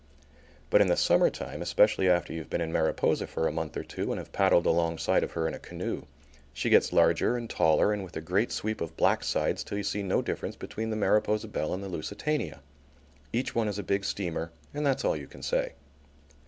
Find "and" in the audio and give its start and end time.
4.11-4.17, 7.37-7.47, 7.93-8.03, 11.75-11.83, 14.73-14.83